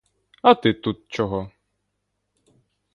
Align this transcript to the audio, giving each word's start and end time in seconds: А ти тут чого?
А 0.41 0.55
ти 0.55 0.73
тут 0.73 1.07
чого? 1.07 1.51